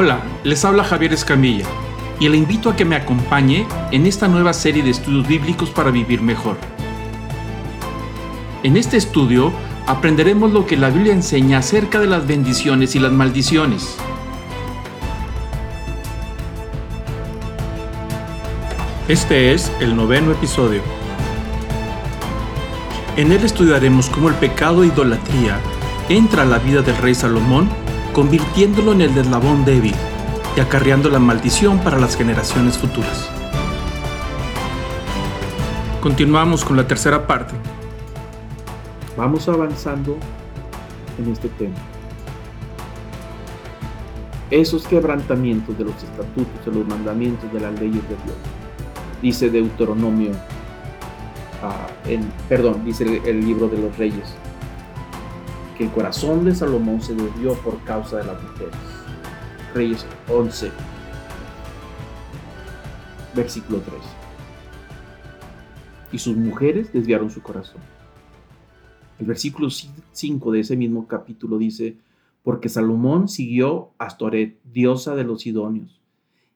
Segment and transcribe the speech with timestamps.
[0.00, 1.66] Hola, les habla Javier Escamilla
[2.20, 5.90] y le invito a que me acompañe en esta nueva serie de estudios bíblicos para
[5.90, 6.56] vivir mejor.
[8.62, 9.50] En este estudio
[9.88, 13.96] aprenderemos lo que la Biblia enseña acerca de las bendiciones y las maldiciones.
[19.08, 20.82] Este es el noveno episodio.
[23.16, 25.58] En él estudiaremos cómo el pecado e idolatría
[26.08, 27.68] entra a la vida del rey Salomón,
[28.12, 29.94] convirtiéndolo en el deslabón débil
[30.56, 33.28] y acarreando la maldición para las generaciones futuras.
[36.00, 37.54] Continuamos con la tercera parte.
[39.16, 40.16] Vamos avanzando
[41.18, 41.74] en este tema.
[44.50, 48.36] Esos quebrantamientos de los estatutos, de los mandamientos, de las leyes de Dios
[49.22, 50.32] dice Deuteronomio,
[51.62, 51.86] ah,
[52.48, 54.34] perdón, dice el, libro de los reyes,
[55.78, 58.74] que el corazón de Salomón se desvió por causa de las mujeres.
[59.72, 60.72] Reyes 11,
[63.36, 63.94] versículo 3.
[66.10, 67.80] Y sus mujeres desviaron su corazón.
[69.20, 71.96] El versículo 5 de ese mismo capítulo dice,
[72.42, 76.00] porque Salomón siguió a Astoret, diosa de los Sidonios,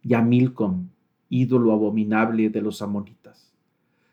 [0.03, 0.89] y a Milcom,
[1.29, 3.42] ídolo abominable de los amonitas.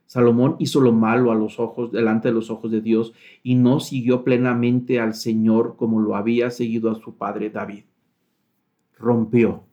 [0.09, 3.79] Salomón hizo lo malo a los ojos, delante de los ojos de Dios y no
[3.79, 7.83] siguió plenamente al Señor como lo había seguido a su padre David.
[8.97, 9.65] Rompió,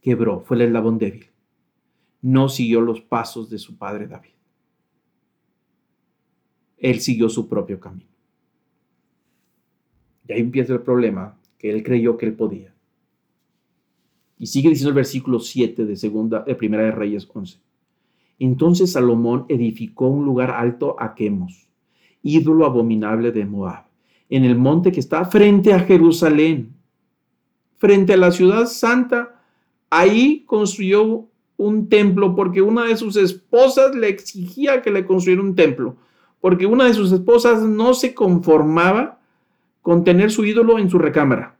[0.00, 1.26] quebró, fue el eslabón débil.
[2.20, 4.32] No siguió los pasos de su padre David.
[6.76, 8.10] Él siguió su propio camino.
[10.26, 12.74] Y ahí empieza el problema, que él creyó que él podía.
[14.36, 17.63] Y sigue diciendo el versículo 7 de, segunda, de Primera de Reyes 11.
[18.44, 21.66] Entonces Salomón edificó un lugar alto a Quemos,
[22.22, 23.86] ídolo abominable de Moab,
[24.28, 26.74] en el monte que está frente a Jerusalén,
[27.78, 29.40] frente a la ciudad santa.
[29.88, 31.24] Ahí construyó
[31.56, 35.96] un templo porque una de sus esposas le exigía que le construyera un templo,
[36.42, 39.20] porque una de sus esposas no se conformaba
[39.80, 41.56] con tener su ídolo en su recámara.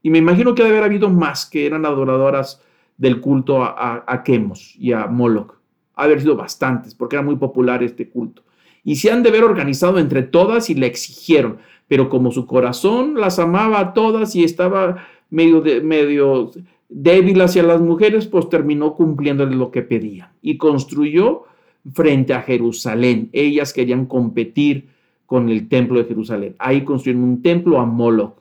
[0.00, 2.62] Y me imagino que debe haber habido más que eran adoradoras
[2.96, 5.61] del culto a, a, Chemos y a Moloch.
[5.94, 8.42] Ha haber sido bastantes, porque era muy popular este culto.
[8.84, 11.58] Y se han de haber organizado entre todas y le exigieron,
[11.88, 16.50] pero como su corazón las amaba a todas y estaba medio, medio
[16.88, 21.44] débil hacia las mujeres, pues terminó cumpliéndole lo que pedían y construyó
[21.92, 23.28] frente a Jerusalén.
[23.32, 24.88] Ellas querían competir
[25.26, 26.56] con el templo de Jerusalén.
[26.58, 28.34] Ahí construyeron un templo a Moloch.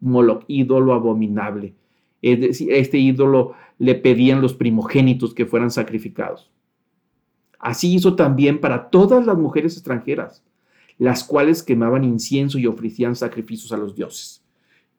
[0.00, 1.74] Moloch, ídolo abominable.
[2.22, 6.50] Es decir, este ídolo le pedían los primogénitos que fueran sacrificados.
[7.58, 10.44] Así hizo también para todas las mujeres extranjeras,
[10.96, 14.42] las cuales quemaban incienso y ofrecían sacrificios a los dioses.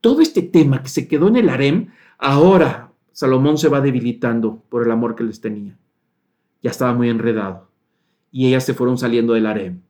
[0.02, 1.88] Todo este tema que se quedó en el harem,
[2.18, 5.78] ahora Salomón se va debilitando por el amor que les tenía.
[6.62, 7.70] Ya estaba muy enredado.
[8.32, 9.82] Y ellas se fueron saliendo del harem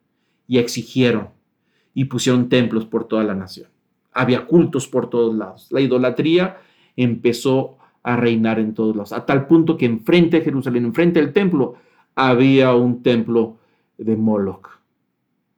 [0.48, 1.30] y exigieron
[1.94, 3.68] y pusieron templos por toda la nación
[4.20, 5.68] había cultos por todos lados.
[5.72, 6.58] La idolatría
[6.96, 11.34] empezó a reinar en todos lados, a tal punto que enfrente de Jerusalén, enfrente del
[11.34, 11.76] templo,
[12.28, 13.58] había un templo
[13.98, 14.68] de Moloch.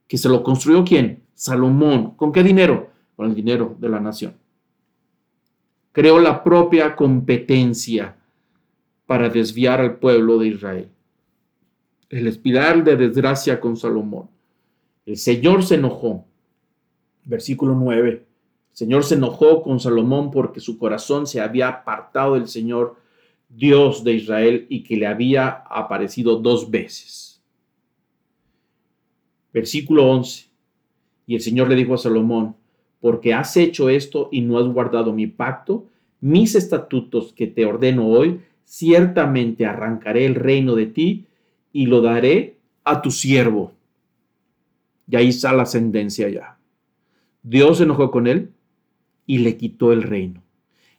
[0.07, 1.23] ¿Que se lo construyó quién?
[1.33, 2.15] Salomón.
[2.15, 2.89] ¿Con qué dinero?
[3.15, 4.35] Con el dinero de la nación.
[5.91, 8.15] Creó la propia competencia
[9.05, 10.89] para desviar al pueblo de Israel.
[12.09, 14.29] El espiral de desgracia con Salomón.
[15.05, 16.25] El Señor se enojó.
[17.25, 18.25] Versículo 9
[18.71, 22.95] el Señor se enojó con Salomón porque su corazón se había apartado del Señor
[23.53, 27.41] Dios de Israel y que le había aparecido dos veces.
[29.53, 30.47] Versículo 11.
[31.27, 32.55] Y el Señor le dijo a Salomón,
[32.99, 35.87] porque has hecho esto y no has guardado mi pacto,
[36.21, 41.25] mis estatutos que te ordeno hoy, ciertamente arrancaré el reino de ti
[41.73, 43.73] y lo daré a tu siervo.
[45.09, 46.57] Y ahí está la ascendencia ya.
[47.43, 48.51] Dios se enojó con él
[49.25, 50.41] y le quitó el reino.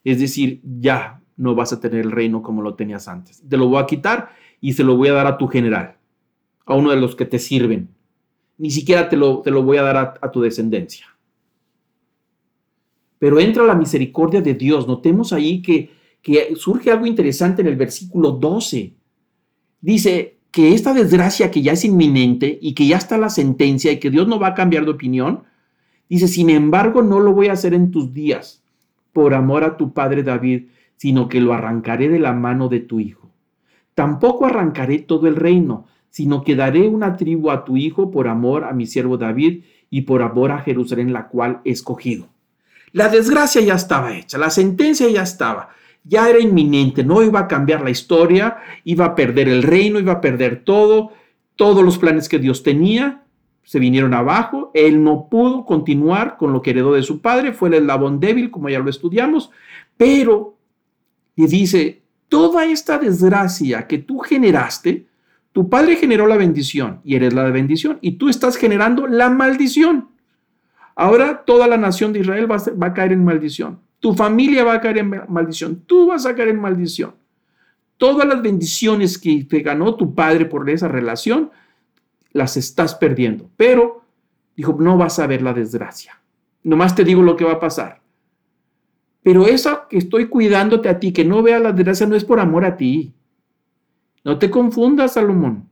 [0.04, 3.42] Es decir, ya no vas a tener el reino como lo tenías antes.
[3.48, 4.30] Te lo voy a quitar
[4.60, 5.96] y se lo voy a dar a tu general,
[6.66, 7.88] a uno de los que te sirven.
[8.58, 11.06] Ni siquiera te lo, te lo voy a dar a, tu descendencia.
[13.18, 14.86] Pero entra la misericordia de Dios.
[14.86, 15.90] Notemos ahí que,
[16.20, 18.94] que surge algo interesante en el versículo 12.
[19.80, 23.98] Dice que esta desgracia que ya es inminente y que ya está la sentencia y
[23.98, 25.44] que Dios no va a cambiar de opinión,
[26.12, 28.62] Dice, sin embargo, no lo voy a hacer en tus días,
[29.14, 30.66] por amor a tu padre David,
[31.02, 33.28] sino que lo arrancaré de la mano de tu hijo.
[33.92, 38.62] Tampoco arrancaré todo el reino, sino que daré una tribu a tu hijo por amor
[38.62, 42.28] a mi siervo David y por amor a Jerusalén, la cual he escogido.
[42.92, 45.70] La desgracia ya estaba hecha, la sentencia ya estaba.
[46.04, 50.12] ya era inminente, no iba a cambiar la historia, iba a perder el reino, iba
[50.12, 51.10] a perder todo,
[51.56, 53.24] todos los planes que Dios tenía
[53.64, 57.70] se vinieron abajo, él no pudo continuar con lo que heredó de su padre, fue
[57.70, 59.50] el eslabón débil, como ya lo estudiamos,
[59.96, 60.58] pero
[61.36, 65.06] le dice, toda esta desgracia que tú generaste,
[65.52, 70.08] tu padre generó la bendición y eres la bendición y tú estás generando la maldición.
[70.94, 73.80] Ahora toda la nación de Israel va a, caer en maldición.
[74.00, 75.82] Tu familia va a caer en maldición.
[75.86, 77.14] Tú vas a caer en maldición.
[77.96, 81.50] Todas las bendiciones que te ganó tu padre por esa relación,
[82.32, 83.48] las estás perdiendo.
[83.56, 84.04] Pero,
[84.56, 86.20] dijo, no vas a ver la desgracia.
[86.64, 88.01] Nomás te digo lo que va a pasar.
[89.22, 92.40] Pero eso que estoy cuidándote a ti, que no vea la desgracia, no es por
[92.40, 93.14] amor a ti.
[94.24, 95.68] No te confundas, Salomón.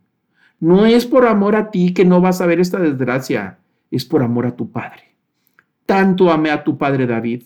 [0.60, 3.58] No es por amor a ti que no vas a ver esta desgracia,
[3.90, 5.16] es por amor a tu padre.
[5.86, 7.44] Tanto amé a tu padre David,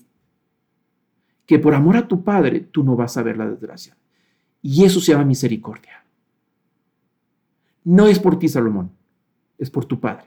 [1.47, 3.97] que por amor a tu padre tú no vas a ver la desgracia.
[4.61, 6.05] Y eso se llama misericordia.
[7.85, 8.91] No es por ti, Salomón,
[9.59, 10.25] es por tu padre.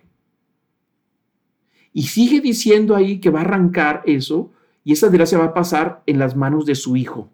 [1.92, 4.54] Y sigue diciendo ahí que va a arrancar eso
[4.88, 7.30] y esa desgracia va a pasar en las manos de su hijo.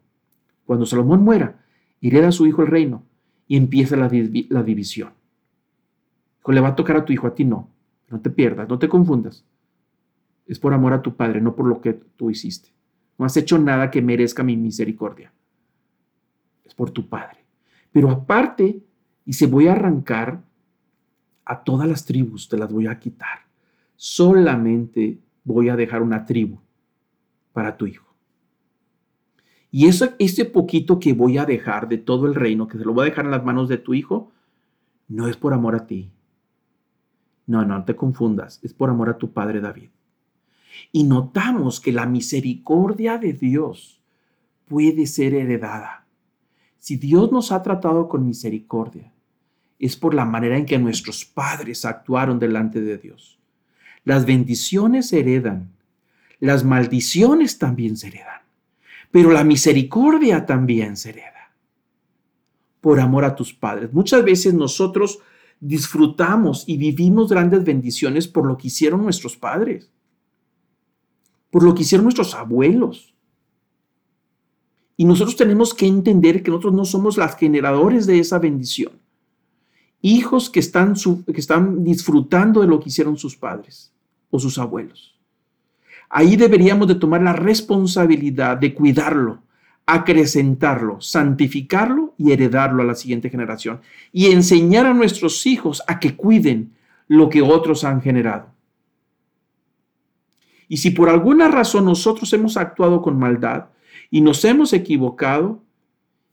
[0.66, 1.64] Cuando Salomón muera,
[2.02, 3.04] hereda a su hijo el reino
[3.48, 4.10] y empieza la,
[4.50, 5.14] la división.
[6.48, 7.70] Le va a tocar a tu hijo, a ti no.
[8.10, 9.46] No te pierdas, no te confundas.
[10.48, 12.70] Es por amor a tu padre, no por lo que tú hiciste.
[13.20, 15.32] No has hecho nada que merezca mi misericordia.
[16.66, 17.46] Es por tu padre.
[17.92, 18.82] Pero aparte,
[19.28, 20.42] y se voy a arrancar
[21.46, 23.42] a todas las tribus, te las voy a quitar.
[23.96, 26.60] Solamente voy a dejar una tribu
[27.54, 28.14] para tu hijo.
[29.72, 32.94] Y eso, ese poquito que voy a dejar de todo el reino, que se lo
[32.94, 34.32] voy a dejar en las manos de tu hijo,
[35.08, 36.12] no es por amor a ti.
[37.48, 39.90] No, no te confundas, es por amor a tu padre David.
[40.92, 44.02] Y notamos que la misericordia de Dios
[44.68, 46.06] puede ser heredada.
[46.80, 49.12] Si Dios nos ha tratado con misericordia,
[49.80, 53.40] es por la manera en que nuestros padres actuaron delante de Dios.
[54.06, 55.72] Las bendiciones heredan,
[56.40, 58.44] las maldiciones también se heredan
[59.14, 61.54] pero la misericordia también se hereda
[62.82, 63.94] por amor a tus padres.
[63.94, 65.20] Muchas veces nosotros
[65.60, 69.92] disfrutamos y vivimos grandes bendiciones por lo que hicieron nuestros padres,
[71.52, 73.14] por lo que hicieron nuestros abuelos.
[74.98, 78.94] Y nosotros tenemos que entender que nosotros no somos los generadores de esa bendición.
[80.02, 83.94] Hijos que están, que están disfrutando de lo que hicieron sus padres
[84.32, 85.13] o sus abuelos.
[86.16, 89.42] Ahí deberíamos de tomar la responsabilidad de cuidarlo,
[89.88, 93.82] acrecentarlo, santificarlo y heredarlo a la siguiente generación.
[94.12, 96.74] Y enseñar a nuestros hijos a que cuiden
[97.08, 98.50] lo que otros han generado.
[100.68, 103.70] Y si por alguna razón nosotros hemos actuado con maldad
[104.12, 105.64] y nos hemos equivocado,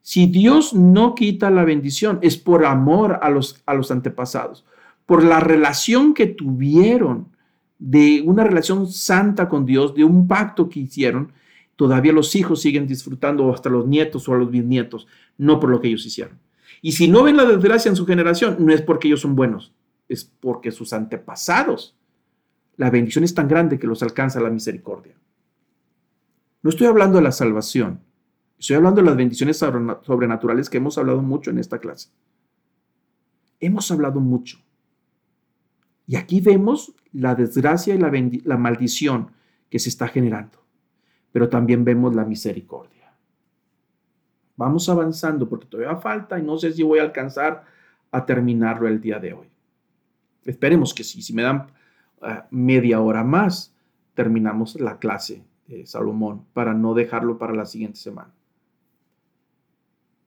[0.03, 4.67] si Dios no quita la bendición, es por amor a los, a los antepasados,
[5.07, 7.29] por la relación que tuvieron
[7.81, 11.33] de una relación santa con Dios, de un pacto que hicieron,
[11.77, 15.81] todavía los hijos siguen disfrutando, hasta los nietos o a los bisnietos, no por lo
[15.81, 16.39] que ellos hicieron.
[16.83, 19.73] Y si no ven la desgracia en su generación, no es porque ellos son buenos,
[20.09, 21.97] es porque sus antepasados,
[22.77, 25.15] la bendición es tan grande que los alcanza la misericordia.
[26.63, 28.01] No estoy hablando de la salvación,
[28.59, 32.11] estoy hablando de las bendiciones sobrenaturales que hemos hablado mucho en esta clase.
[33.59, 34.59] Hemos hablado mucho.
[36.07, 37.99] Y aquí vemos la desgracia y
[38.45, 39.33] la, maldición
[39.69, 40.59] que se está generando,
[41.33, 43.13] pero también vemos la misericordia.
[44.57, 47.65] Vamos avanzando porque todavía falta y no sé si voy a alcanzar
[48.11, 49.49] a terminarlo el día de hoy.
[50.45, 51.23] Esperemos que sí.
[51.23, 51.69] Si me dan
[52.21, 53.75] ah, media hora más,
[54.15, 58.33] terminamos la clase de Salomón para no dejarlo para la siguiente semana.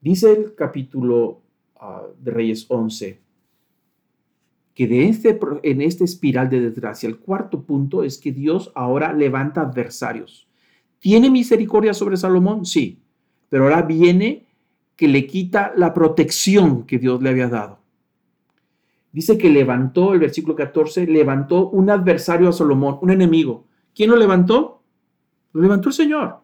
[0.01, 1.41] Dice el capítulo
[1.75, 3.21] ah, de Reyes 11,
[4.73, 9.13] que de este, en esta espiral de desgracia, el cuarto punto es que Dios ahora
[9.13, 10.47] levanta adversarios.
[10.99, 12.65] ¿Tiene misericordia sobre Salomón?
[12.65, 12.99] Sí,
[13.49, 14.45] pero ahora viene
[14.95, 17.79] que le quita la protección que Dios le había dado.
[19.11, 23.67] Dice que levantó, el versículo 14, levantó un adversario a Salomón, un enemigo.
[23.93, 24.81] ¿Quién lo levantó?
[25.51, 26.39] Lo levantó el Señor.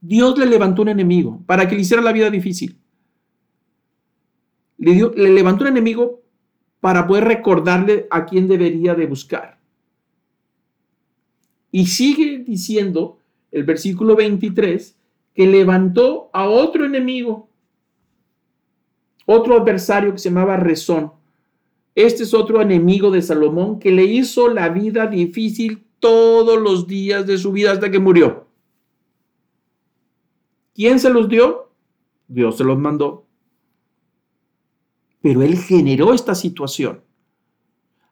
[0.00, 2.78] Dios le levantó un enemigo para que le hiciera la vida difícil.
[4.78, 6.21] Le, dio, le levantó un enemigo
[6.82, 9.56] para poder recordarle a quién debería de buscar.
[11.70, 13.20] Y sigue diciendo
[13.52, 14.98] el versículo 23
[15.32, 17.48] que levantó a otro enemigo,
[19.26, 21.12] otro adversario que se llamaba Rezón.
[21.94, 27.24] Este es otro enemigo de Salomón que le hizo la vida difícil todos los días
[27.28, 28.48] de su vida hasta que murió.
[30.74, 31.70] ¿Quién se los dio?
[32.26, 33.24] Dios se los mandó.
[35.22, 37.00] Pero Él generó esta situación.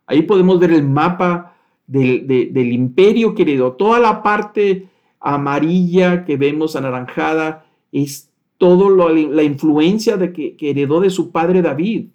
[0.07, 3.73] Ahí podemos ver el mapa del, imperio que heredó.
[3.73, 4.88] Toda la parte
[5.21, 11.62] amarilla que vemos anaranjada es toda la influencia de que, que heredó de su padre
[11.62, 12.09] David.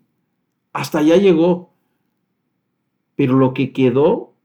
[0.74, 1.72] Hasta allá llegó.
[3.16, 4.36] Pero lo que quedó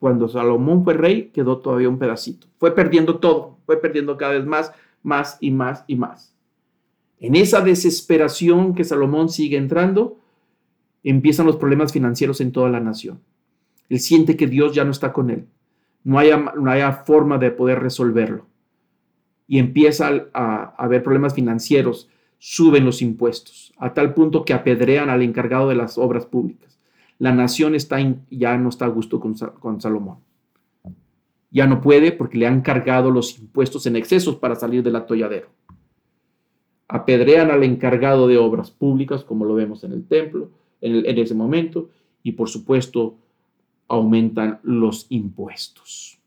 [0.00, 2.48] cuando Salomón fue rey, quedó todavía un pedacito.
[2.58, 6.29] Fue perdiendo todo, fue perdiendo cada vez más, más y más y más.
[7.20, 10.18] En esa desesperación que Salomón sigue entrando,
[11.04, 13.20] empiezan los problemas financieros en toda la nación.
[13.90, 15.46] Él siente que Dios ya no está con él.
[16.02, 18.46] No haya, no forma de poder resolverlo.
[19.46, 22.08] Y empieza a, haber problemas financieros.
[22.38, 26.78] Suben los impuestos, a tal punto que apedrean al encargado de las obras públicas.
[27.18, 27.98] La nación está
[28.30, 30.20] ya no está a gusto con, con Salomón.
[31.50, 35.48] Ya no puede porque le han cargado los impuestos en excesos para salir del atolladero.
[36.92, 41.88] Apedrean al encargado de obras públicas, como lo vemos en el templo, en, ese momento,
[42.24, 43.14] y por supuesto
[43.86, 46.18] aumentan los impuestos.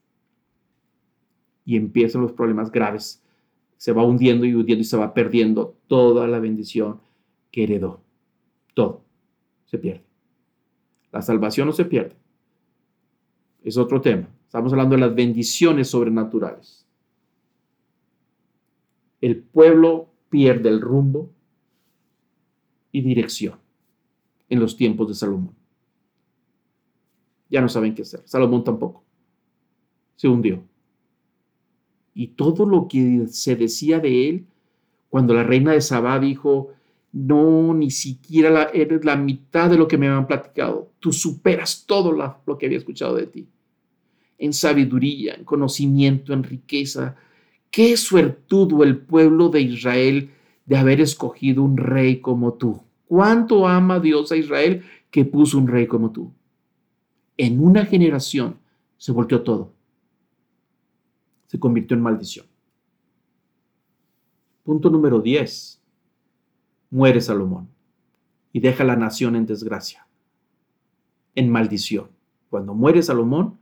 [1.65, 3.21] Y empiezan los problemas graves.
[3.75, 7.01] Se va hundiendo y hundiendo y se va perdiendo toda la bendición
[7.51, 7.99] que heredó.
[8.73, 9.01] Todo
[9.65, 10.03] se pierde.
[11.11, 12.15] La salvación no se pierde.
[13.65, 14.29] Es otro tema.
[14.45, 16.85] Estamos hablando de las bendiciones sobrenaturales.
[19.19, 21.29] El pueblo pierde el rumbo
[22.91, 23.59] y dirección
[24.49, 25.53] en los tiempos de Salomón
[27.53, 28.23] ya no saben qué hacer.
[28.25, 29.03] Salomón tampoco.
[30.15, 30.63] Se hundió.
[32.15, 34.47] Y todo lo que se decía de él,
[35.07, 36.71] cuando la reina de Sabá dijo,
[37.11, 40.93] no, ni siquiera eres la mitad de lo que me habían platicado.
[40.99, 43.47] Tú superas todo lo que había escuchado de ti.
[44.39, 47.15] En sabiduría, en conocimiento, en riqueza.
[47.73, 50.29] Qué suertudo el pueblo de Israel
[50.65, 52.83] de haber escogido un rey como tú.
[53.07, 56.31] ¿Cuánto ama Dios a Israel que puso un rey como tú?
[57.37, 58.59] en una generación
[58.97, 59.73] se volteó todo.
[61.47, 62.45] Se convirtió en maldición.
[64.63, 65.81] Punto número 10.
[66.91, 67.69] Muere Salomón
[68.51, 70.07] y deja la nación en desgracia,
[71.33, 72.09] en maldición.
[72.49, 73.57] Cuando muere Salomón,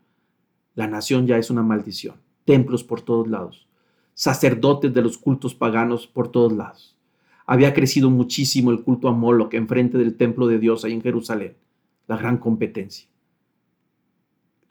[0.76, 2.18] la nación ya es una maldición.
[2.44, 3.70] Templos por todos lados,
[4.22, 6.96] sacerdotes de los cultos paganos por todos lados.
[7.48, 11.56] Había crecido muchísimo el culto a Moloch enfrente del templo de Dios ahí en Jerusalén,
[12.08, 13.08] la gran competencia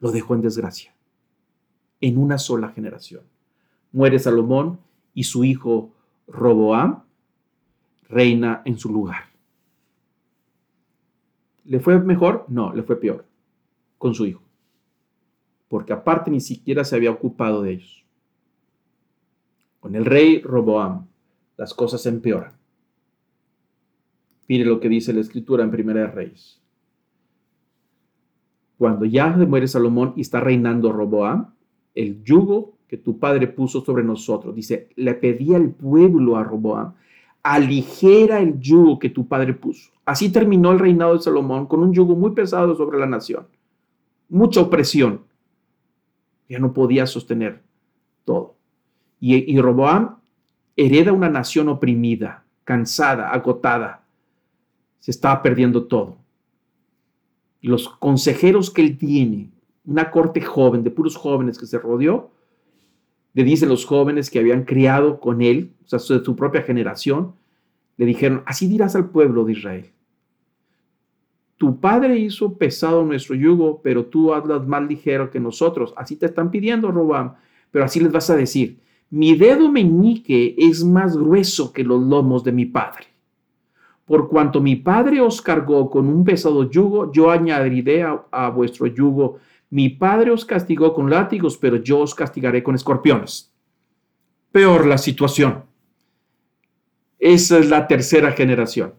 [0.00, 0.94] lo dejó en desgracia.
[2.00, 3.22] En una sola generación.
[3.92, 4.80] Muere Salomón
[5.14, 5.92] y su hijo
[6.26, 7.02] Roboam
[8.08, 9.24] reina en su lugar.
[11.64, 12.46] ¿Le fue mejor?
[12.48, 13.26] No, le fue peor
[13.98, 14.42] con su hijo.
[15.68, 18.04] Porque aparte ni siquiera se había ocupado de ellos.
[19.80, 21.06] Con el rey Roboam
[21.56, 22.52] las cosas empeoran.
[24.48, 26.60] Mire lo que dice la escritura en Primera de Reyes
[28.80, 31.52] cuando ya muere Salomón y está reinando Roboam,
[31.94, 36.94] el yugo que tu padre puso sobre nosotros, dice, le pedía al pueblo a Roboam,
[37.42, 39.90] aligera el yugo que tu padre puso.
[40.06, 43.48] Así terminó el reinado de Salomón con un yugo muy pesado sobre la nación,
[44.30, 45.24] mucha opresión.
[46.48, 47.60] Ya no podía sostener
[48.24, 48.54] todo.
[49.20, 50.16] Y, y Roboam
[50.76, 54.02] hereda una nación oprimida, cansada, agotada.
[54.98, 56.20] Se estaba perdiendo todo
[57.62, 59.50] los consejeros que él tiene,
[59.84, 62.30] una corte joven, de puros jóvenes que se rodeó,
[63.32, 67.34] le dicen los jóvenes que habían criado con él, o sea, de su propia generación,
[67.96, 69.90] le dijeron, así dirás al pueblo de Israel.
[71.56, 75.92] Tu padre hizo pesado nuestro yugo, pero tú hazlas más ligero que nosotros.
[75.96, 77.34] Así te están pidiendo, Robam,
[77.70, 82.44] pero así les vas a decir, mi dedo meñique es más grueso que los lomos
[82.44, 83.06] de mi padre.
[84.04, 89.38] Por cuanto mi padre os cargó con un pesado yugo, yo añadiré a, vuestro yugo.
[89.68, 93.52] Mi padre os castigó con látigos, pero yo os castigaré con escorpiones.
[94.52, 95.64] Peor la situación.
[97.18, 98.94] Esa es la tercera generación.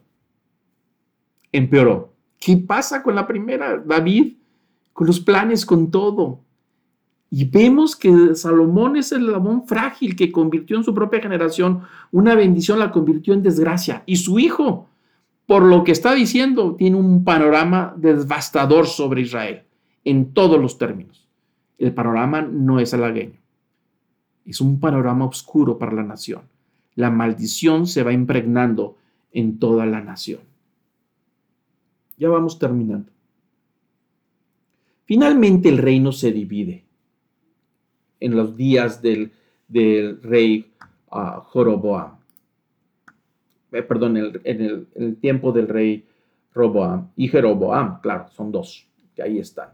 [1.52, 2.14] Empeoró.
[2.38, 3.76] ¿Qué pasa con la primera?
[3.78, 4.34] David,
[4.92, 6.41] con los planes, con todo.
[7.34, 12.34] Y vemos que Salomón es el labón frágil que convirtió en su propia generación una
[12.34, 14.02] bendición, la convirtió en desgracia.
[14.04, 14.90] Y su hijo,
[15.46, 19.62] por lo que está diciendo, tiene un panorama devastador sobre Israel
[20.04, 21.26] en todos los términos.
[21.78, 23.40] El panorama no es halagueño.
[24.44, 26.42] Es un panorama oscuro para la nación.
[26.96, 28.98] La maldición se va impregnando
[29.32, 30.40] en toda la nación.
[32.18, 33.10] Ya vamos terminando.
[35.06, 36.91] Finalmente el reino se divide
[38.22, 39.32] en los días del,
[40.22, 40.70] rey
[41.10, 42.16] Joroboam.
[43.72, 46.04] Eh, perdón, en el, tiempo del rey
[46.54, 48.86] Roboam y Jeroboam, claro, son dos,
[49.16, 49.70] que ahí están.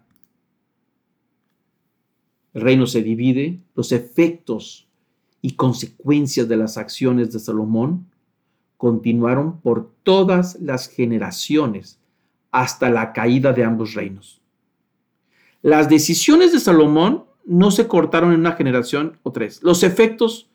[2.54, 4.88] El reino se divide, los efectos
[5.42, 8.06] y consecuencias de las acciones de Salomón
[8.76, 11.98] continuaron por todas las generaciones
[12.50, 14.40] hasta la caída de ambos reinos.
[15.60, 19.62] Las decisiones de Salomón no se cortaron en una generación o tres.
[19.62, 20.50] Los efectos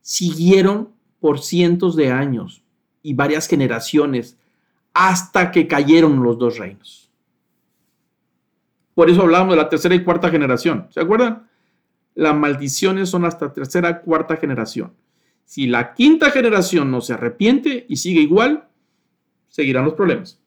[0.00, 0.88] siguieron
[1.20, 2.62] por cientos de años
[3.02, 4.38] y varias generaciones
[4.94, 7.10] hasta que cayeron los dos reinos.
[8.94, 10.86] Por eso hablamos de la tercera y cuarta generación.
[10.90, 11.46] ¿Se acuerdan?
[12.14, 14.92] Las maldiciones son hasta tercera cuarta generación.
[15.44, 18.68] Si la quinta generación no se arrepiente y sigue igual,
[19.48, 20.40] seguirán los problemas.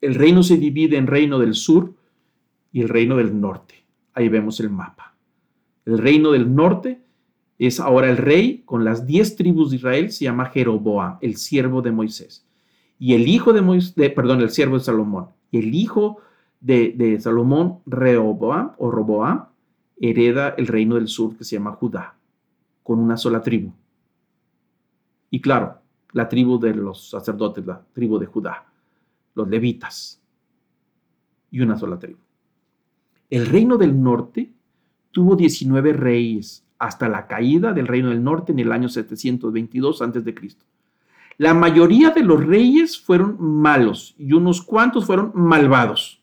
[0.00, 1.94] El reino se divide en reino del sur
[2.72, 3.81] y el reino del norte.
[4.14, 5.14] Ahí vemos el mapa.
[5.84, 7.00] El reino del norte
[7.58, 11.82] es ahora el rey con las diez tribus de Israel, se llama Jeroboam, el siervo
[11.82, 12.46] de Moisés.
[12.98, 15.28] Y el hijo de Moisés, perdón, el siervo de Salomón.
[15.50, 16.18] El hijo
[16.60, 19.46] de, de Salomón, Rehoboam o Roboam,
[20.00, 22.16] hereda el reino del sur que se llama Judá,
[22.82, 23.72] con una sola tribu.
[25.30, 25.78] Y claro,
[26.12, 28.66] la tribu de los sacerdotes, la tribu de Judá,
[29.34, 30.20] los levitas,
[31.50, 32.18] y una sola tribu.
[33.32, 34.52] El reino del norte
[35.10, 40.34] tuvo 19 reyes hasta la caída del reino del norte en el año 722 a.C.
[41.38, 46.22] La mayoría de los reyes fueron malos y unos cuantos fueron malvados.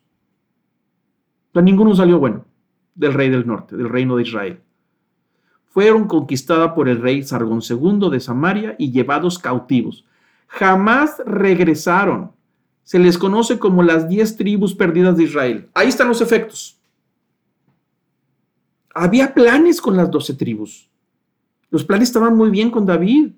[1.51, 2.45] Pero ninguno salió bueno
[2.93, 4.59] del rey del norte, del reino de Israel.
[5.65, 10.05] Fueron conquistadas por el rey Sargón II de Samaria y llevados cautivos.
[10.45, 12.33] Jamás regresaron.
[12.83, 15.69] Se les conoce como las diez tribus perdidas de Israel.
[15.73, 16.78] Ahí están los efectos
[18.93, 20.89] había planes con las doce tribus.
[21.69, 23.31] Los planes estaban muy bien con David.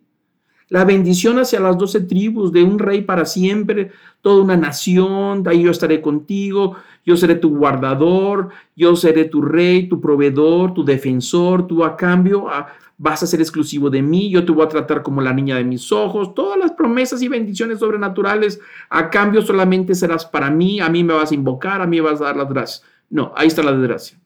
[0.69, 5.63] La bendición hacia las doce tribus de un rey para siempre, toda una nación, ahí
[5.63, 11.67] yo estaré contigo, yo seré tu guardador, yo seré tu rey, tu proveedor, tu defensor,
[11.67, 15.03] tú a cambio ah, vas a ser exclusivo de mí, yo te voy a tratar
[15.03, 19.93] como la niña de mis ojos, todas las promesas y bendiciones sobrenaturales, a cambio solamente
[19.93, 22.37] serás para mí, a mí me vas a invocar, a mí me vas a dar
[22.37, 22.85] las gracias.
[23.09, 24.21] No, ahí está la desgracia.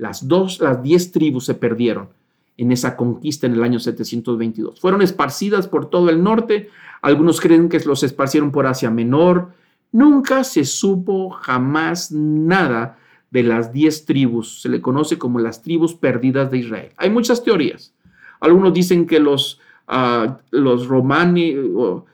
[0.00, 2.08] Las dos, las diez tribus se perdieron
[2.56, 4.80] en esa conquista en el año 722.
[4.80, 6.70] Fueron esparcidas por todo el norte.
[7.02, 9.52] Algunos creen que los esparcieron por Asia Menor.
[9.92, 12.96] Nunca se supo jamás nada
[13.30, 14.62] de las diez tribus.
[14.62, 16.92] Se le conoce como las tribus perdidas de Israel.
[16.96, 17.92] Hay muchas teorías.
[18.40, 21.56] Algunos dicen que los, uh, los romani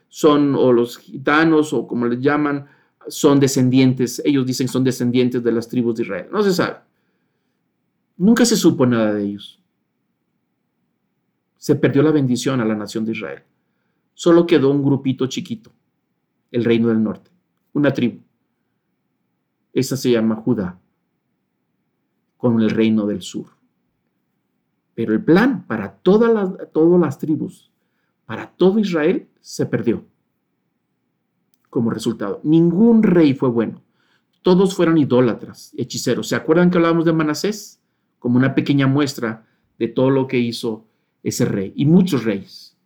[0.08, 2.66] son, o los gitanos, o como les llaman,
[3.06, 4.20] son descendientes.
[4.24, 6.26] Ellos dicen que son descendientes de las tribus de Israel.
[6.32, 6.85] No se sabe.
[8.16, 9.60] Nunca se supo nada de ellos.
[11.58, 13.42] Se perdió la bendición a la nación de Israel.
[14.14, 15.72] Solo quedó un grupito chiquito,
[16.50, 17.30] el reino del norte,
[17.74, 18.22] una tribu.
[19.74, 20.80] Esa se llama Judá,
[22.38, 23.48] con el reino del sur.
[24.94, 27.70] Pero el plan para todas las, todas las tribus,
[28.24, 30.06] para todo Israel, se perdió.
[31.68, 33.82] Como resultado, ningún rey fue bueno.
[34.40, 36.28] Todos fueron idólatras, hechiceros.
[36.28, 37.82] ¿Se acuerdan que hablábamos de Manasés?
[38.26, 39.46] Como una pequeña muestra
[39.78, 40.84] de todo lo que hizo
[41.22, 42.76] ese rey y muchos reyes.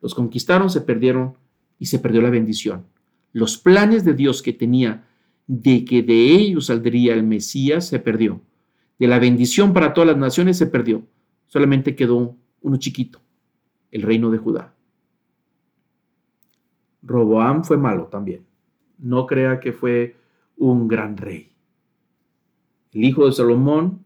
[0.00, 1.34] Los conquistaron, se perdieron
[1.80, 2.86] y se perdió la bendición.
[3.32, 5.08] Los planes de Dios que tenía
[5.48, 8.40] de que de ellos saldría el Mesías se perdió.
[8.96, 11.02] De la bendición para todas las naciones se perdió.
[11.48, 13.20] Solamente quedó uno chiquito,
[13.90, 14.72] el reino de Judá.
[17.02, 18.46] Roboam fue malo también.
[18.98, 20.14] No crea que fue
[20.56, 21.50] un gran rey.
[22.92, 24.01] El hijo de Salomón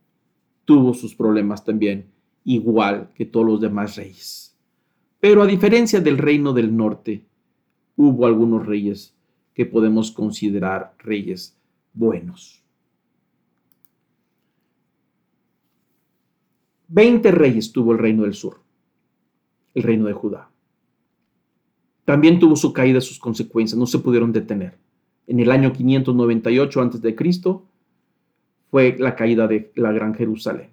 [0.66, 2.10] tuvo sus problemas también,
[2.44, 4.54] igual que todos los demás reyes.
[5.20, 7.24] Pero a diferencia del reino del norte,
[7.96, 9.16] hubo algunos reyes
[9.54, 11.56] que podemos considerar reyes
[11.94, 12.62] buenos.
[16.88, 18.60] Veinte reyes tuvo el reino del sur,
[19.74, 20.50] el reino de Judá.
[22.04, 24.78] También tuvo su caída, sus consecuencias, no se pudieron detener.
[25.26, 27.16] En el año 598 a.C.,
[28.76, 30.68] fue la caída de la Gran Jerusalén.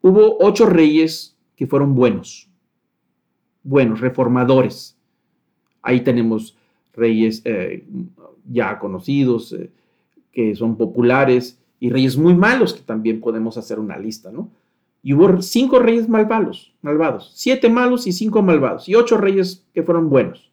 [0.00, 2.48] Hubo ocho reyes que fueron buenos,
[3.64, 4.96] buenos, reformadores.
[5.82, 6.56] Ahí tenemos
[6.94, 7.84] reyes eh,
[8.48, 9.70] ya conocidos, eh,
[10.30, 14.48] que son populares, y reyes muy malos, que también podemos hacer una lista, ¿no?
[15.02, 19.82] Y hubo cinco reyes malvados, malvados, siete malos y cinco malvados, y ocho reyes que
[19.82, 20.48] fueron buenos.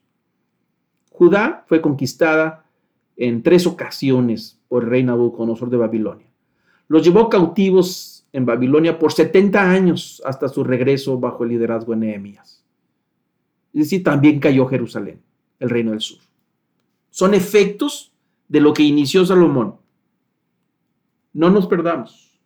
[1.12, 2.64] Judá fue conquistada
[3.16, 6.31] en tres ocasiones por el rey Nabucodonosor de Babilonia.
[6.88, 11.98] Los llevó cautivos en Babilonia por 70 años hasta su regreso bajo el liderazgo de
[11.98, 12.64] Nehemías.
[13.72, 15.20] Es decir, también cayó Jerusalén,
[15.58, 16.18] el reino del sur.
[17.10, 18.12] Son efectos
[18.48, 19.76] de lo que inició Salomón.
[21.32, 22.38] No nos perdamos.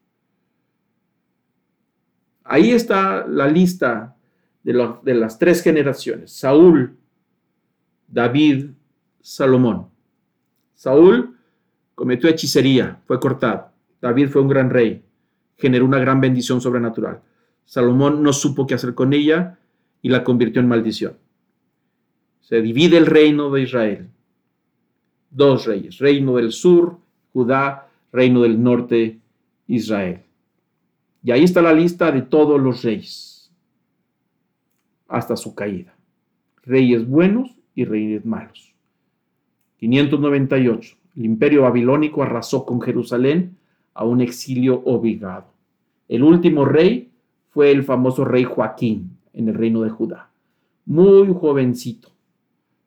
[2.44, 4.16] Ahí está la lista
[4.62, 6.32] de, de las tres generaciones.
[6.32, 6.96] Saúl,
[8.06, 8.70] David,
[9.20, 9.88] Salomón.
[10.74, 11.36] Saúl
[11.96, 13.72] cometió hechicería, fue cortado.
[14.00, 15.02] David fue un gran rey,
[15.56, 17.20] generó una gran bendición sobrenatural.
[17.64, 19.58] Salomón no supo qué hacer con ella
[20.02, 21.14] y la convirtió en maldición.
[22.40, 24.08] Se divide el reino de Israel.
[25.30, 26.98] Dos reyes, reino del sur,
[27.32, 29.18] Judá, reino del norte,
[29.66, 30.22] Israel.
[31.22, 33.50] Y ahí está la lista de todos los reyes,
[35.08, 35.96] hasta su caída.
[36.62, 38.74] Reyes buenos y reyes malos.
[39.78, 40.96] 598.
[41.16, 43.56] El imperio babilónico arrasó con Jerusalén
[43.96, 45.46] a un exilio obligado.
[46.08, 47.10] El último rey
[47.50, 50.30] fue el famoso rey Joaquín en el reino de Judá.
[50.84, 52.10] Muy jovencito.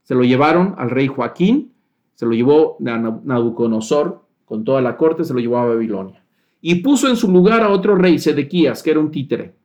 [0.03, 1.73] Se lo llevaron al rey Joaquín,
[2.15, 6.23] se lo llevó Nabucodonosor con toda la corte, se lo llevó a Babilonia.
[6.61, 9.55] Y puso en su lugar a otro rey, Sedequías, que era un títere.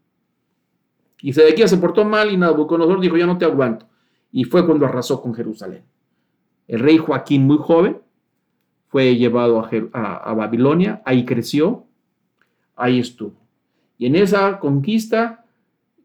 [1.20, 3.86] Y Sedequías se portó mal y Nabucodonosor dijo, ya no te aguanto.
[4.32, 5.84] Y fue cuando arrasó con Jerusalén.
[6.66, 7.98] El rey Joaquín, muy joven,
[8.94, 11.82] fue llevado a, Babilonia, ahí creció,
[12.76, 13.34] ahí estuvo.
[13.98, 15.44] Y en esa conquista,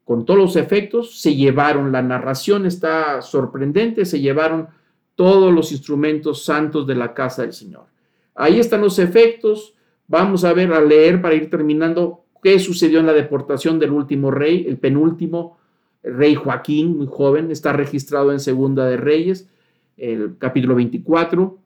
[0.04, 4.69] con todos los efectos, se llevaron, la narración está sorprendente, se llevaron
[5.13, 7.86] todos los instrumentos santos de la casa del Señor.
[8.34, 9.75] Ahí están los efectos.
[10.08, 14.32] Vamos a ver, a leer para ir terminando qué sucedió en la deportación del último
[14.32, 15.60] rey, el penúltimo
[16.02, 19.47] rey Joaquín, muy joven, está registrado en Segunda de Reyes
[19.95, 21.60] el capítulo 24,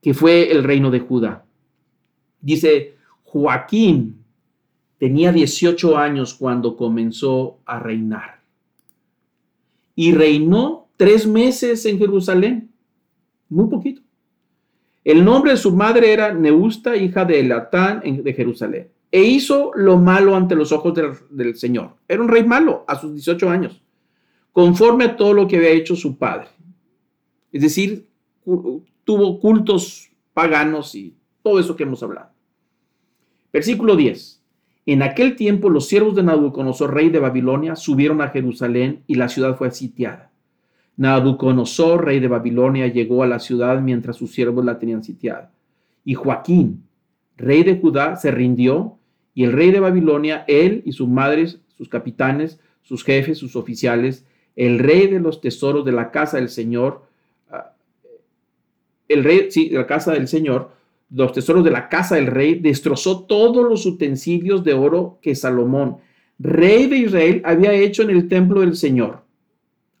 [0.00, 1.44] que fue el reino de Judá.
[2.40, 4.24] Dice, Joaquín
[4.98, 8.40] tenía 18 años cuando comenzó a reinar.
[9.94, 12.70] Y reinó tres meses en Jerusalén,
[13.48, 14.02] muy poquito.
[15.04, 18.88] El nombre de su madre era Neusta, hija de Elatán de Jerusalén.
[19.10, 21.96] E hizo lo malo ante los ojos del, del Señor.
[22.06, 23.82] Era un rey malo a sus 18 años,
[24.52, 26.48] conforme a todo lo que había hecho su padre.
[27.50, 28.06] Es decir,
[29.08, 32.28] tuvo cultos paganos y todo eso que hemos hablado.
[33.50, 34.42] Versículo 10.
[34.84, 39.30] En aquel tiempo los siervos de Nabucodonosor, rey de Babilonia, subieron a Jerusalén y la
[39.30, 40.30] ciudad fue sitiada.
[40.98, 45.52] Nabucodonosor, rey de Babilonia, llegó a la ciudad mientras sus siervos la tenían sitiada.
[46.04, 46.84] Y Joaquín,
[47.38, 48.98] rey de Judá, se rindió
[49.32, 54.26] y el rey de Babilonia, él y sus madres, sus capitanes, sus jefes, sus oficiales,
[54.54, 57.07] el rey de los tesoros de la casa del Señor,
[59.08, 60.70] el rey, sí, la casa del Señor,
[61.10, 65.98] los tesoros de la casa del rey, destrozó todos los utensilios de oro que Salomón,
[66.38, 69.22] rey de Israel, había hecho en el templo del Señor.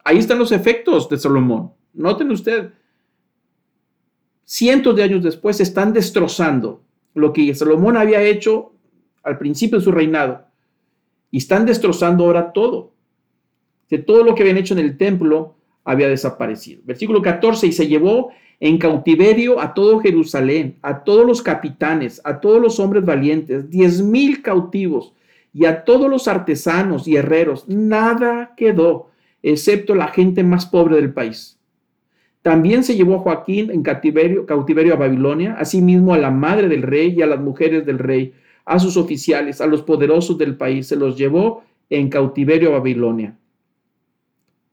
[0.04, 1.72] Ahí están los efectos de Salomón.
[1.94, 2.70] Noten usted,
[4.44, 6.82] cientos de años después están destrozando
[7.14, 8.72] lo que Salomón había hecho
[9.22, 10.46] al principio de su reinado.
[11.30, 12.92] Y están destrozando ahora todo.
[13.90, 16.80] De todo lo que habían hecho en el templo había desaparecido.
[16.84, 22.40] Versículo 14, y se llevó en cautiverio a todo Jerusalén, a todos los capitanes, a
[22.40, 25.12] todos los hombres valientes, diez mil cautivos
[25.54, 27.68] y a todos los artesanos y herreros.
[27.68, 29.10] Nada quedó,
[29.42, 31.58] excepto la gente más pobre del país.
[32.42, 37.14] También se llevó Joaquín en cautiverio, cautiverio a Babilonia, asimismo a la madre del rey
[37.16, 38.32] y a las mujeres del rey,
[38.64, 43.36] a sus oficiales, a los poderosos del país, se los llevó en cautiverio a Babilonia.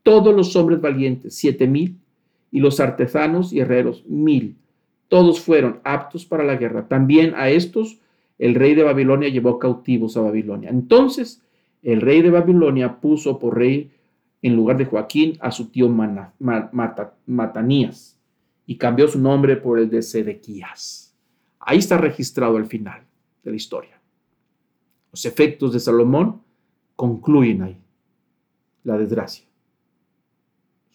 [0.03, 1.97] Todos los hombres valientes, siete mil,
[2.51, 4.57] y los artesanos y herreros, mil.
[5.07, 6.87] Todos fueron aptos para la guerra.
[6.87, 7.99] También a estos
[8.37, 10.69] el rey de Babilonia llevó cautivos a Babilonia.
[10.69, 11.41] Entonces
[11.83, 13.91] el rey de Babilonia puso por rey
[14.41, 15.89] en lugar de Joaquín a su tío
[17.25, 18.19] Matanías
[18.65, 21.15] y cambió su nombre por el de Sedequías.
[21.59, 23.03] Ahí está registrado el final
[23.43, 23.99] de la historia.
[25.11, 26.41] Los efectos de Salomón
[26.95, 27.77] concluyen ahí.
[28.83, 29.45] La desgracia.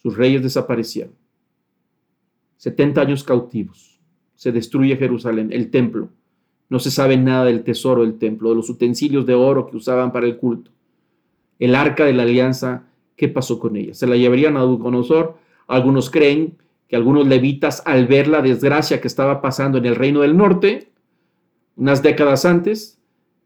[0.01, 1.20] Sus reyes desaparecieron.
[2.61, 3.99] 70 años cautivos.
[4.35, 6.09] Se destruye Jerusalén, el templo.
[6.69, 10.11] No se sabe nada del tesoro del templo, de los utensilios de oro que usaban
[10.11, 10.69] para el culto.
[11.57, 12.83] El arca de la alianza,
[13.15, 13.95] ¿qué pasó con ella?
[13.95, 15.37] ¿Se la llevarían a Nabucodonosor?
[15.65, 16.55] Algunos creen
[16.87, 20.91] que algunos levitas, al ver la desgracia que estaba pasando en el reino del norte,
[21.77, 22.99] unas décadas antes,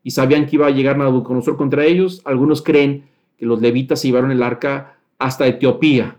[0.03, 3.05] y sabían que iba a llegar Nabucodonosor contra ellos, algunos creen
[3.37, 6.17] que los levitas llevaron el arca hasta Etiopía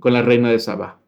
[0.00, 0.98] con la reina de Sabá.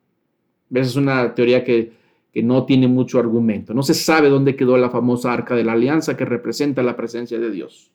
[0.70, 1.92] Esa es una teoría que,
[2.32, 3.74] que no tiene mucho argumento.
[3.74, 7.38] No se sabe dónde quedó la famosa arca de la alianza que representa la presencia
[7.38, 7.90] de Dios.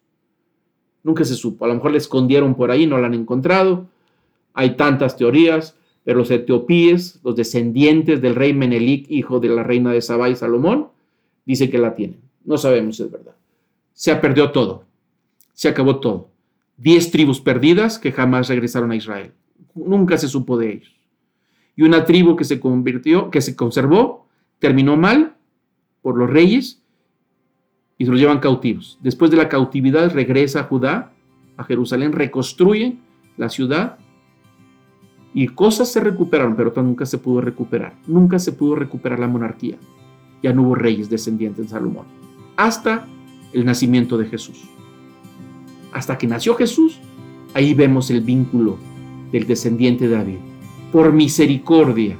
[1.03, 1.65] Nunca se supo.
[1.65, 3.87] A lo mejor la escondieron por ahí, no la han encontrado.
[4.53, 9.91] Hay tantas teorías, pero los etiopíes, los descendientes del rey Menelik, hijo de la reina
[9.91, 10.89] de Sabá y Salomón,
[11.45, 12.19] dicen que la tienen.
[12.45, 13.35] No sabemos si es verdad.
[13.93, 14.85] Se perdió todo.
[15.53, 16.29] Se acabó todo.
[16.77, 19.31] Diez tribus perdidas que jamás regresaron a Israel.
[19.75, 20.93] Nunca se supo de ellos.
[21.75, 24.27] Y una tribu que se convirtió, que se conservó,
[24.59, 25.35] terminó mal
[26.01, 26.81] por los reyes
[27.97, 28.99] y se los llevan cautivos.
[29.01, 31.13] Después de la cautividad regresa a Judá,
[31.57, 32.97] a Jerusalén, reconstruye
[33.37, 33.97] la ciudad
[35.33, 37.93] y cosas se recuperaron, pero nunca se pudo recuperar.
[38.05, 39.77] Nunca se pudo recuperar la monarquía.
[40.43, 42.05] Ya no hubo reyes descendientes de Salomón.
[42.55, 43.07] Hasta
[43.51, 44.69] el nacimiento de Jesús.
[45.91, 46.99] Hasta que nació Jesús,
[47.53, 48.77] ahí vemos el vínculo
[49.31, 50.52] del descendiente de David.
[50.93, 52.15] Por misericordia.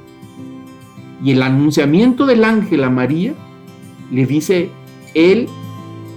[1.24, 3.34] Y el anunciamiento del ángel a María
[4.12, 4.70] le dice,
[5.14, 5.48] él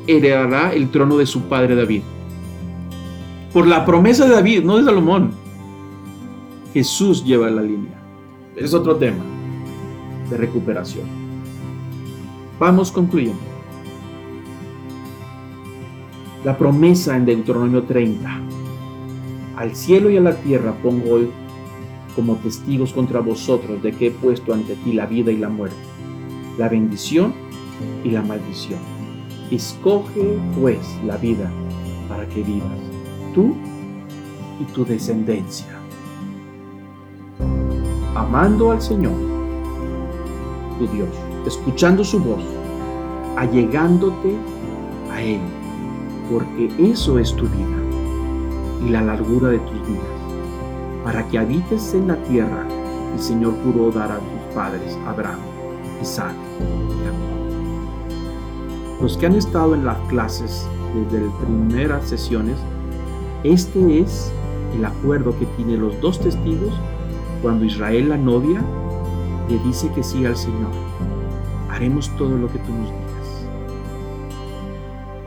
[0.08, 2.02] heredará el trono de su padre David.
[3.52, 5.30] Por la promesa de David, no de Salomón.
[6.74, 7.98] Jesús lleva la línea.
[8.56, 9.24] Es otro tema
[10.30, 11.06] de recuperación.
[12.58, 13.38] Vamos concluyendo.
[16.44, 18.40] La promesa en Deuteronomio 30.
[19.56, 21.28] Al cielo y a la tierra pongo hoy
[22.16, 25.76] como testigos contra vosotros de que he puesto ante ti la vida y la muerte,
[26.58, 27.32] la bendición
[28.02, 28.80] y la maldición.
[29.50, 31.48] Escoge pues la vida
[32.08, 32.80] para que vivas,
[33.34, 33.54] tú
[34.60, 35.76] y tu descendencia
[38.16, 39.12] amando al Señor,
[40.78, 41.08] tu Dios,
[41.46, 42.42] escuchando su voz,
[43.36, 44.34] allegándote
[45.12, 45.40] a Él,
[46.32, 50.15] porque eso es tu vida y la largura de tus días,
[51.06, 52.66] para que habites en la tierra
[53.14, 55.38] el Señor juró dar a tus padres, Abraham,
[56.02, 57.16] Isaac y Jacob.
[59.00, 62.56] Los que han estado en las clases desde las primeras sesiones,
[63.44, 64.32] este es
[64.76, 66.74] el acuerdo que tienen los dos testigos
[67.40, 68.60] cuando Israel, la novia,
[69.48, 70.72] le dice que sí al Señor,
[71.70, 73.46] haremos todo lo que tú nos digas.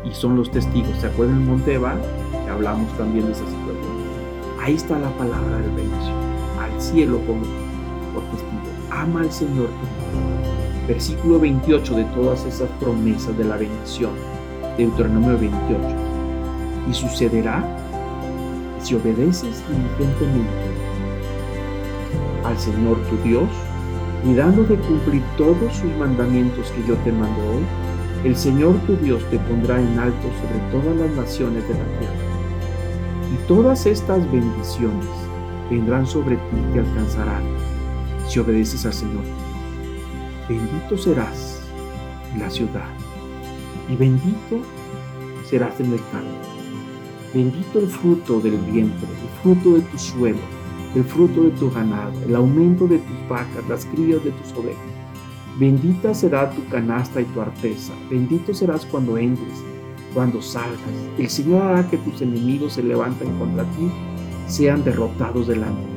[0.03, 0.97] Y son los testigos.
[0.99, 1.95] ¿Se acuerdan en Monteva?
[2.43, 3.33] Que hablamos también de.
[4.69, 6.13] Ahí está la palabra del bendición.
[6.61, 7.41] Al cielo como
[8.13, 8.69] por testigo.
[8.91, 9.69] Ama al Señor
[10.87, 14.11] Versículo 28 de todas esas promesas de la bendición.
[14.77, 15.81] Deuteronomio 28.
[16.87, 17.65] Y sucederá
[18.79, 20.69] si obedeces diligentemente
[22.45, 23.49] al Señor tu Dios,
[24.23, 27.63] cuidando de cumplir todos sus mandamientos que yo te mando hoy,
[28.23, 32.28] el Señor tu Dios te pondrá en alto sobre todas las naciones de la tierra.
[33.33, 35.07] Y todas estas bendiciones
[35.69, 37.43] vendrán sobre ti y te alcanzarán
[38.27, 39.23] si obedeces al Señor.
[40.47, 41.61] Bendito serás
[42.33, 42.89] en la ciudad
[43.87, 44.61] y bendito
[45.47, 46.37] serás en el campo.
[47.33, 50.59] Bendito el fruto del vientre, el fruto de tu suelo
[50.95, 54.81] el fruto de tu ganado, el aumento de tus vacas, las crías de tus ovejas.
[55.59, 59.63] Bendita será tu canasta y tu arteza, bendito serás cuando entres,
[60.13, 60.79] cuando salgas.
[61.17, 63.89] El Señor hará que tus enemigos se levanten contra ti,
[64.47, 65.87] sean derrotados delante.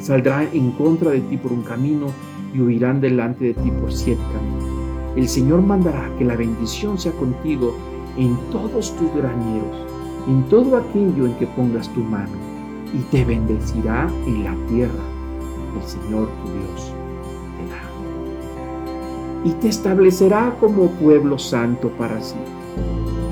[0.00, 2.06] Saldrá en contra de ti por un camino
[2.54, 5.16] y huirán delante de ti por siete caminos.
[5.16, 7.74] El Señor mandará que la bendición sea contigo
[8.16, 9.86] en todos tus graneros,
[10.28, 12.32] en todo aquello en que pongas tu mano
[12.94, 15.10] y te bendecirá en la tierra
[15.76, 16.92] el Señor tu Dios
[17.56, 17.82] te da.
[19.44, 22.36] Y te establecerá como pueblo santo para sí,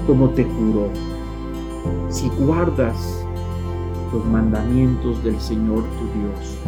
[0.06, 0.88] como te juró,
[2.08, 3.24] si guardas
[4.12, 6.58] los mandamientos del Señor tu Dios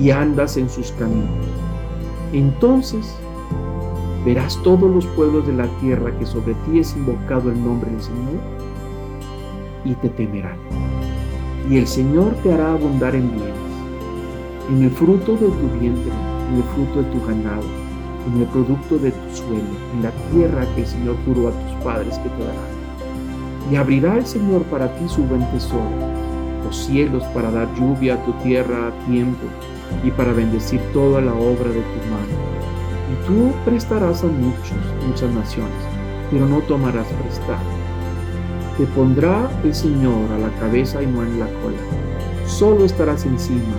[0.00, 1.28] y andas en sus caminos.
[2.32, 3.16] Entonces
[4.24, 8.02] verás todos los pueblos de la tierra que sobre ti es invocado el nombre del
[8.02, 8.40] Señor
[9.84, 10.58] y te temerán
[11.70, 13.54] y el Señor te hará abundar en bienes,
[14.70, 16.12] en el fruto de tu vientre,
[16.50, 17.62] en el fruto de tu ganado,
[18.26, 19.62] en el producto de tu suelo,
[19.94, 23.70] en la tierra que el Señor juró a tus padres que te dará.
[23.70, 25.88] Y abrirá el Señor para ti su buen tesoro,
[26.64, 29.46] los cielos para dar lluvia a tu tierra a tiempo
[30.02, 32.34] y para bendecir toda la obra de tu mano.
[33.12, 35.72] Y tú prestarás a muchos, muchas naciones,
[36.30, 37.84] pero no tomarás prestado
[38.76, 41.78] te pondrá el Señor a la cabeza y no en la cola.
[42.46, 43.76] Solo estarás encima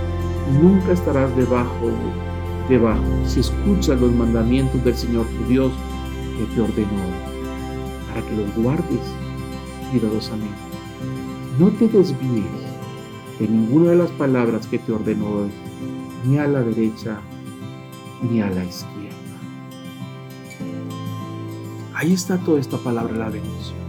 [0.49, 1.91] y nunca estarás debajo,
[2.69, 5.71] debajo, si escuchas los mandamientos del Señor tu Dios
[6.37, 7.03] que te ordenó,
[8.07, 9.01] para que los guardes
[9.91, 10.55] cuidadosamente.
[11.59, 12.45] No te desvíes
[13.39, 15.47] de ninguna de las palabras que te ordenó
[16.25, 17.19] ni a la derecha
[18.29, 19.15] ni a la izquierda.
[21.93, 23.85] Ahí está toda esta palabra la bendición.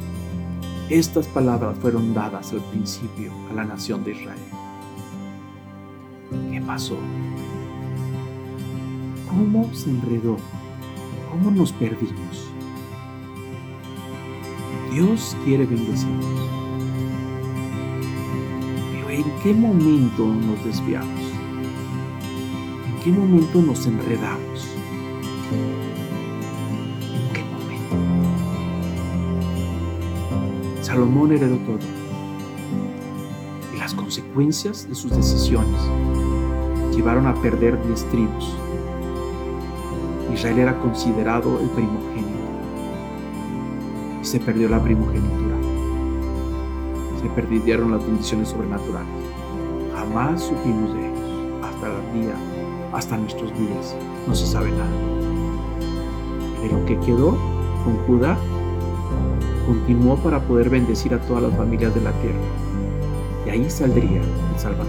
[0.91, 4.39] Estas palabras fueron dadas al principio a la nación de Israel.
[6.53, 6.97] ¿Qué pasó?
[9.37, 10.38] ¿Cómo se enredó?
[11.31, 12.49] ¿Cómo nos perdimos?
[14.90, 16.25] Dios quiere bendecirnos.
[18.92, 21.20] Pero ¿en qué momento nos desviamos?
[22.87, 24.75] ¿En qué momento nos enredamos?
[27.12, 27.96] ¿En qué momento?
[30.81, 31.79] Salomón heredó todo.
[33.75, 35.83] Y las consecuencias de sus decisiones
[36.96, 38.57] llevaron a perder diez tribus.
[40.33, 42.27] Israel era considerado el primogénito
[44.21, 45.57] y se perdió la primogenitura.
[47.23, 49.09] Se perdieron las bendiciones sobrenaturales.
[49.95, 52.35] Jamás supimos de ellos hasta el día,
[52.93, 53.97] hasta nuestros días.
[54.27, 54.91] No se sabe nada.
[56.62, 57.37] De lo que quedó
[57.85, 58.37] con Judá,
[59.67, 62.39] continuó para poder bendecir a todas las familias de la tierra.
[63.47, 64.87] Y ahí saldría el Salvador.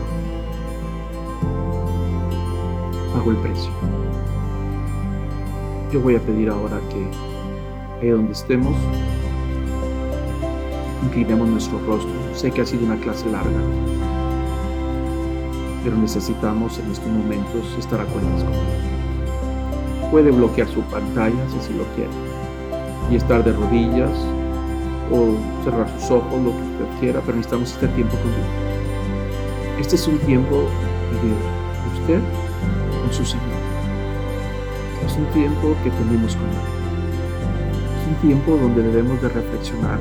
[3.14, 3.72] Pagó el precio.
[5.92, 7.08] Yo voy a pedir ahora que
[8.02, 8.76] ahí donde estemos,
[11.06, 12.12] inclinemos nuestro rostro.
[12.34, 13.60] Sé que ha sido una clase larga,
[15.86, 20.12] pero necesitamos en estos momentos estar a cuentas con Dios.
[20.12, 22.12] Puede bloquear su pantalla si así lo quiere
[23.10, 24.12] y estar de rodillas
[25.10, 29.80] o cerrar sus ojos, lo que usted quiera, pero necesitamos este tiempo con Dios.
[29.80, 30.64] Este es un tiempo
[31.22, 32.20] de usted
[33.02, 33.57] con su Señor.
[35.08, 36.58] Es un tiempo que tenemos con Él.
[38.02, 40.00] Es un tiempo donde debemos de reflexionar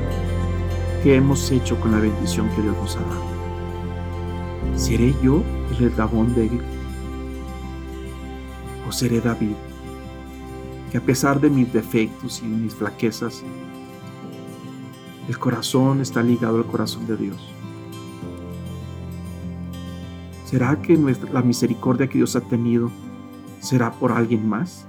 [1.01, 3.37] qué hemos hecho con la bendición que Dios nos ha dado.
[4.75, 6.61] ¿Seré yo el eslabón débil?
[8.85, 9.55] ¿O seré David,
[10.91, 13.43] que a pesar de mis defectos y mis flaquezas,
[15.29, 17.53] el corazón está ligado al corazón de Dios?
[20.45, 22.91] ¿Será que nuestra, la misericordia que Dios ha tenido
[23.61, 24.85] será por alguien más?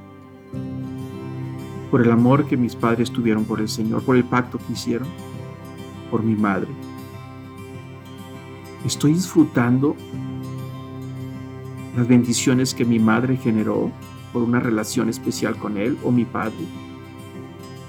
[1.90, 5.08] Por el amor que mis padres tuvieron por el Señor, por el pacto que hicieron,
[6.10, 6.68] por mi madre.
[8.84, 9.96] Estoy disfrutando
[11.96, 13.90] las bendiciones que mi madre generó
[14.32, 16.54] por una relación especial con él o mi padre.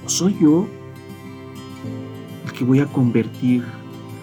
[0.05, 0.65] ¿O soy yo
[2.45, 3.63] el que voy a convertir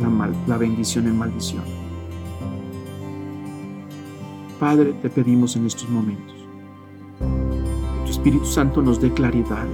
[0.01, 1.65] la, la bendición en maldición?
[4.59, 6.36] Padre, te pedimos en estos momentos
[8.27, 9.69] Espíritu Santo nos dé claridad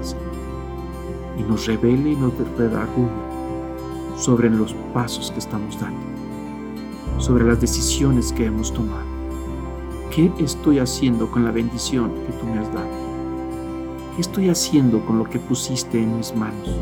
[1.39, 3.09] y nos revele y nos redarguye
[4.15, 6.05] sobre los pasos que estamos dando,
[7.19, 9.07] sobre las decisiones que hemos tomado.
[10.15, 12.91] ¿Qué estoy haciendo con la bendición que tú me has dado?
[14.17, 16.77] ¿Qué estoy haciendo con lo que pusiste en mis manos?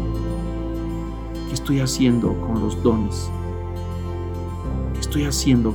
[1.47, 3.31] ¿Qué estoy haciendo con los dones?
[4.95, 5.73] ¿Qué estoy haciendo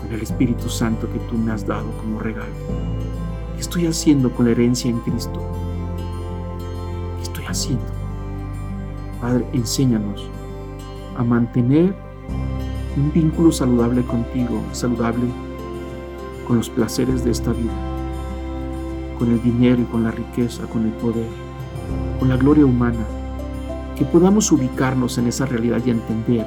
[0.00, 3.03] con el Espíritu Santo que tú me has dado como regalo?
[3.54, 5.40] ¿Qué estoy haciendo con la herencia en Cristo?
[7.16, 7.84] ¿Qué estoy haciendo?
[9.20, 10.28] Padre, enséñanos
[11.16, 11.94] a mantener
[12.96, 15.26] un vínculo saludable contigo, saludable
[16.46, 17.72] con los placeres de esta vida,
[19.18, 21.28] con el dinero y con la riqueza, con el poder,
[22.18, 23.06] con la gloria humana,
[23.96, 26.46] que podamos ubicarnos en esa realidad y entender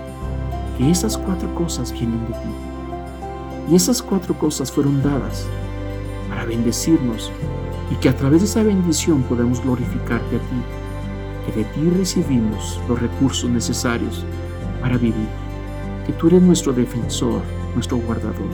[0.78, 3.72] que esas cuatro cosas vienen de ti.
[3.72, 5.48] Y esas cuatro cosas fueron dadas
[6.48, 7.32] bendecirnos
[7.92, 10.62] y que a través de esa bendición podemos glorificarte a ti,
[11.46, 14.26] que de ti recibimos los recursos necesarios
[14.82, 15.28] para vivir,
[16.06, 17.42] que tú eres nuestro defensor,
[17.76, 18.50] nuestro guardador,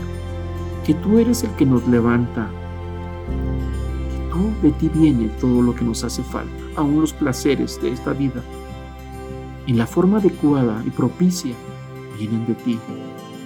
[0.86, 2.50] que tú eres el que nos levanta,
[4.10, 7.92] que tú de ti viene todo lo que nos hace falta, aún los placeres de
[7.92, 8.42] esta vida,
[9.66, 11.56] en la forma adecuada y propicia,
[12.18, 12.80] vienen de ti,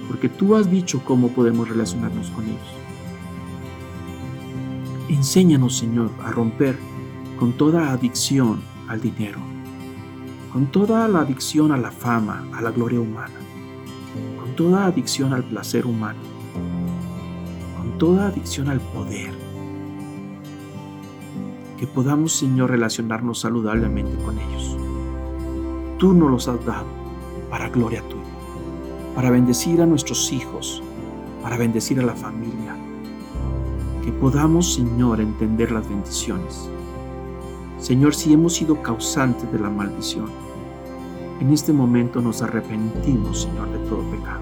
[0.07, 2.86] porque tú has dicho cómo podemos relacionarnos con ellos.
[5.09, 6.77] Enséñanos, Señor, a romper
[7.39, 9.39] con toda adicción al dinero,
[10.51, 13.39] con toda la adicción a la fama, a la gloria humana,
[14.37, 16.19] con toda adicción al placer humano,
[17.77, 19.31] con toda adicción al poder.
[21.77, 24.75] Que podamos, Señor, relacionarnos saludablemente con ellos.
[25.99, 26.87] Tú nos los has dado
[27.49, 28.23] para gloria tuya,
[29.15, 30.83] para bendecir a nuestros hijos,
[31.41, 32.66] para bendecir a la familia.
[34.19, 36.67] Podamos, Señor, entender las bendiciones.
[37.77, 40.25] Señor, si hemos sido causantes de la maldición,
[41.39, 44.41] en este momento nos arrepentimos, Señor, de todo pecado.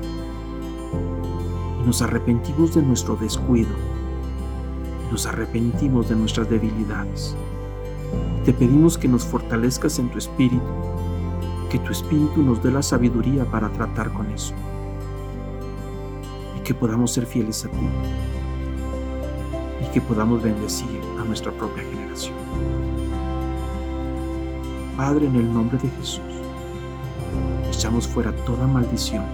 [1.81, 3.75] Y nos arrepentimos de nuestro descuido.
[5.09, 7.35] Y nos arrepentimos de nuestras debilidades.
[8.45, 10.63] Te pedimos que nos fortalezcas en tu espíritu,
[11.69, 14.53] que tu espíritu nos dé la sabiduría para tratar con eso
[16.57, 17.87] y que podamos ser fieles a ti
[19.81, 22.35] y que podamos bendecir a nuestra propia generación.
[24.97, 26.21] Padre, en el nombre de Jesús,
[27.69, 29.25] echamos fuera toda maldición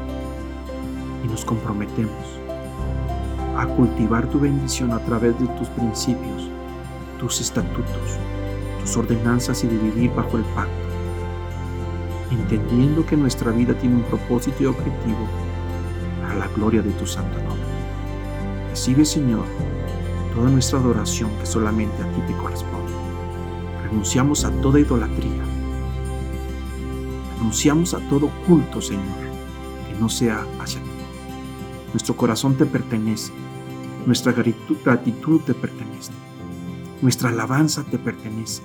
[1.24, 2.42] y nos comprometemos
[3.58, 6.50] a cultivar tu bendición a través de tus principios,
[7.20, 8.18] tus estatutos,
[8.80, 10.72] tus ordenanzas y de vivir bajo el pacto,
[12.32, 15.28] entendiendo que nuestra vida tiene un propósito y objetivo
[16.22, 17.68] para la gloria de tu santo nombre.
[18.70, 19.46] Recibe, Señor,
[20.34, 22.92] toda nuestra adoración que solamente a ti te corresponde.
[23.84, 25.44] Renunciamos a toda idolatría.
[27.38, 29.04] Renunciamos a todo culto, Señor,
[29.88, 30.90] que no sea hacia ti.
[31.94, 33.34] Nuestro corazón te pertenece,
[34.06, 36.12] nuestra gratitud te pertenece,
[37.02, 38.62] nuestra alabanza te pertenece,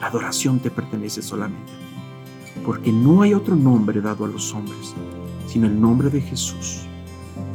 [0.00, 1.90] la adoración te pertenece solamente
[2.64, 4.94] porque no hay otro nombre dado a los hombres,
[5.46, 6.82] sino el nombre de Jesús,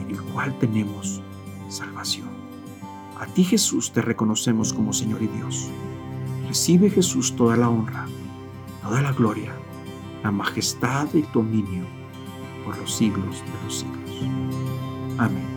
[0.01, 1.21] en el cual tenemos.
[3.26, 5.67] A ti Jesús te reconocemos como Señor y Dios.
[6.47, 8.05] Recibe Jesús toda la honra,
[8.84, 9.51] toda la gloria,
[10.23, 11.86] la majestad y dominio
[12.63, 14.21] por los siglos de los siglos.
[15.17, 15.55] Amén.